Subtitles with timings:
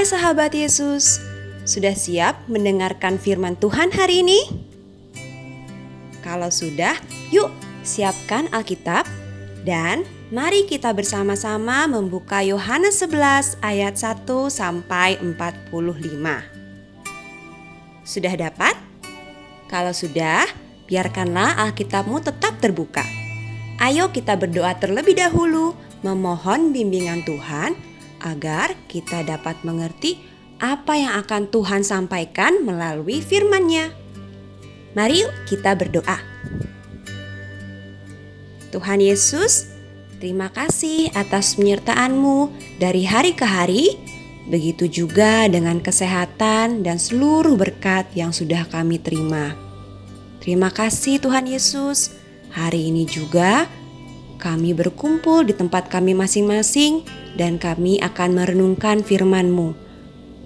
[0.00, 1.20] Hai sahabat Yesus,
[1.68, 4.40] sudah siap mendengarkan firman Tuhan hari ini?
[6.24, 6.96] Kalau sudah,
[7.28, 7.52] yuk
[7.84, 9.04] siapkan Alkitab
[9.68, 15.68] dan mari kita bersama-sama membuka Yohanes 11 ayat 1 sampai 45.
[18.00, 18.80] Sudah dapat?
[19.68, 20.48] Kalau sudah,
[20.88, 23.04] biarkanlah Alkitabmu tetap terbuka.
[23.76, 27.89] Ayo kita berdoa terlebih dahulu, memohon bimbingan Tuhan
[28.20, 30.20] agar kita dapat mengerti
[30.60, 33.96] apa yang akan Tuhan sampaikan melalui firman-Nya.
[34.92, 36.20] Mari kita berdoa.
[38.70, 39.72] Tuhan Yesus,
[40.22, 43.98] terima kasih atas penyertaan-Mu dari hari ke hari.
[44.50, 49.54] Begitu juga dengan kesehatan dan seluruh berkat yang sudah kami terima.
[50.42, 52.18] Terima kasih Tuhan Yesus.
[52.50, 53.70] Hari ini juga
[54.40, 57.04] kami berkumpul di tempat kami masing-masing
[57.36, 59.76] dan kami akan merenungkan firman-Mu.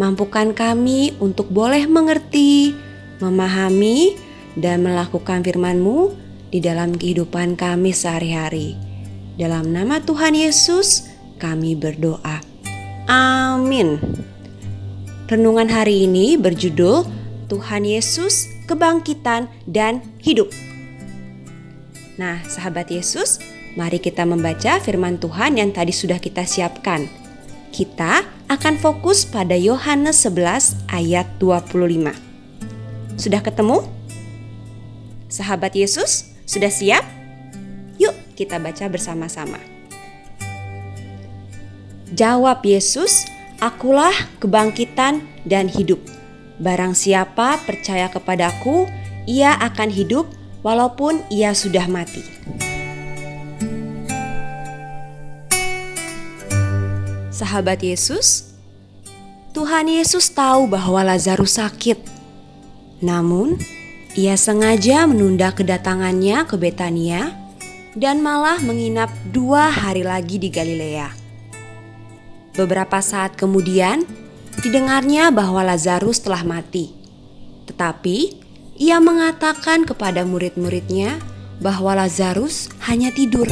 [0.00, 2.72] Mampukan kami untuk boleh mengerti,
[3.20, 4.16] memahami,
[4.56, 6.16] dan melakukan firman-Mu
[6.48, 8.76] di dalam kehidupan kami sehari-hari.
[9.36, 12.40] Dalam nama Tuhan Yesus, kami berdoa.
[13.08, 14.00] Amin.
[15.28, 17.08] Renungan hari ini berjudul
[17.48, 20.52] Tuhan Yesus, Kebangkitan dan Hidup.
[22.20, 23.40] Nah, sahabat Yesus,
[23.74, 27.08] mari kita membaca firman Tuhan yang tadi sudah kita siapkan.
[27.72, 28.20] Kita
[28.52, 32.12] akan fokus pada Yohanes 11 ayat 25.
[33.16, 33.88] Sudah ketemu?
[35.32, 37.04] Sahabat Yesus, sudah siap?
[37.96, 39.56] Yuk kita baca bersama-sama.
[42.12, 43.24] Jawab Yesus,
[43.62, 44.12] Akulah
[44.42, 46.02] kebangkitan dan hidup.
[46.58, 48.90] Barang siapa percaya kepadaku,
[49.22, 50.26] ia akan hidup
[50.66, 52.26] walaupun ia sudah mati.
[57.42, 58.54] Sahabat Yesus,
[59.50, 61.98] Tuhan Yesus tahu bahwa Lazarus sakit.
[63.02, 63.58] Namun,
[64.14, 67.34] ia sengaja menunda kedatangannya ke Betania
[67.98, 71.10] dan malah menginap dua hari lagi di Galilea.
[72.54, 74.06] Beberapa saat kemudian,
[74.62, 76.94] didengarnya bahwa Lazarus telah mati.
[77.66, 78.38] Tetapi
[78.78, 81.18] ia mengatakan kepada murid-muridnya
[81.58, 83.50] bahwa Lazarus hanya tidur.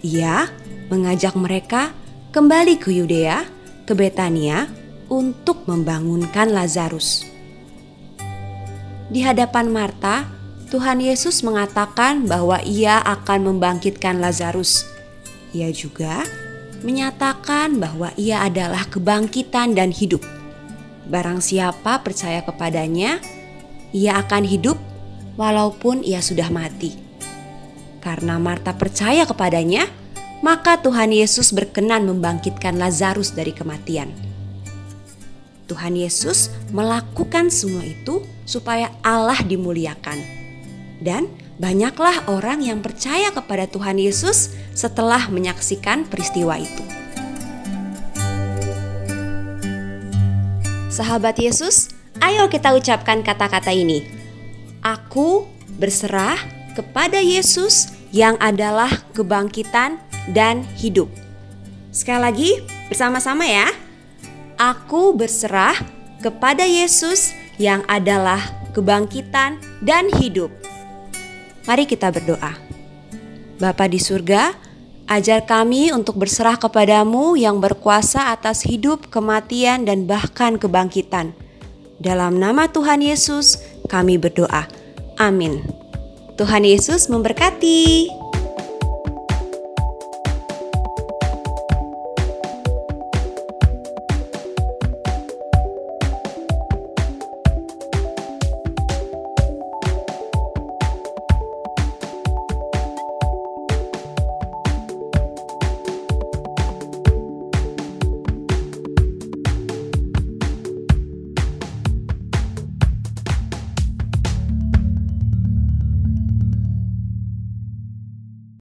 [0.00, 0.48] Ia
[0.88, 1.92] mengajak mereka
[2.34, 3.46] kembali ke Yudea,
[3.86, 4.66] ke Betania,
[5.06, 7.22] untuk membangunkan Lazarus.
[9.06, 10.26] Di hadapan Marta,
[10.66, 14.82] Tuhan Yesus mengatakan bahwa Ia akan membangkitkan Lazarus.
[15.54, 16.26] Ia juga
[16.82, 20.26] menyatakan bahwa Ia adalah kebangkitan dan hidup.
[21.06, 23.22] Barang siapa percaya kepadanya,
[23.94, 24.74] ia akan hidup
[25.38, 26.98] walaupun ia sudah mati.
[28.02, 29.86] Karena Marta percaya kepadanya,
[30.44, 34.12] maka Tuhan Yesus berkenan membangkitkan Lazarus dari kematian.
[35.64, 40.20] Tuhan Yesus melakukan semua itu supaya Allah dimuliakan.
[41.00, 46.84] Dan banyaklah orang yang percaya kepada Tuhan Yesus setelah menyaksikan peristiwa itu.
[50.92, 51.88] Sahabat Yesus,
[52.20, 54.04] Ayo kita ucapkan kata-kata ini.
[54.84, 55.48] Aku
[55.80, 56.36] berserah
[56.76, 59.98] kepada Yesus yang adalah kebangkitan
[60.32, 61.10] dan hidup.
[61.94, 62.50] Sekali lagi,
[62.88, 63.68] bersama-sama ya.
[64.56, 65.74] Aku berserah
[66.22, 68.40] kepada Yesus yang adalah
[68.74, 70.50] kebangkitan dan hidup.
[71.64, 72.54] Mari kita berdoa.
[73.62, 74.52] Bapa di surga,
[75.06, 81.32] ajar kami untuk berserah kepadamu yang berkuasa atas hidup, kematian, dan bahkan kebangkitan.
[82.02, 84.66] Dalam nama Tuhan Yesus, kami berdoa.
[85.16, 85.62] Amin.
[86.34, 88.10] Tuhan Yesus memberkati.